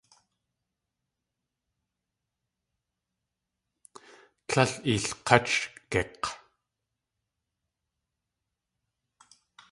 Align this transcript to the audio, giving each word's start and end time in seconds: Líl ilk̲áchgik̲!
Líl 4.51 4.73
ilk̲áchgik̲! 4.93 6.27